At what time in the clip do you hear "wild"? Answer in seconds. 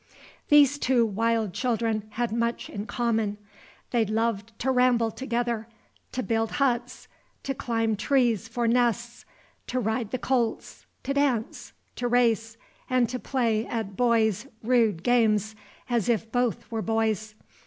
1.05-1.53